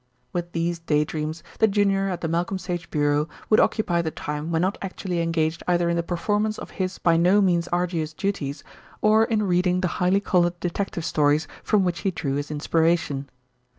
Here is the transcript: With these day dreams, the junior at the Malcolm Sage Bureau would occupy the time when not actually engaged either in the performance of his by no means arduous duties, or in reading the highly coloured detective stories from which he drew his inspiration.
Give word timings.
With 0.33 0.53
these 0.53 0.79
day 0.79 1.05
dreams, 1.05 1.43
the 1.59 1.67
junior 1.67 2.09
at 2.09 2.21
the 2.21 2.27
Malcolm 2.27 2.57
Sage 2.57 2.89
Bureau 2.89 3.29
would 3.51 3.59
occupy 3.59 4.01
the 4.01 4.09
time 4.09 4.49
when 4.51 4.63
not 4.63 4.79
actually 4.81 5.21
engaged 5.21 5.61
either 5.67 5.89
in 5.89 5.95
the 5.95 6.01
performance 6.01 6.57
of 6.57 6.71
his 6.81 6.97
by 6.97 7.17
no 7.17 7.39
means 7.39 7.67
arduous 7.67 8.11
duties, 8.11 8.63
or 9.01 9.25
in 9.25 9.43
reading 9.43 9.81
the 9.81 9.87
highly 10.01 10.19
coloured 10.19 10.59
detective 10.59 11.05
stories 11.05 11.47
from 11.63 11.83
which 11.83 11.99
he 11.99 12.09
drew 12.09 12.33
his 12.33 12.49
inspiration. 12.49 13.29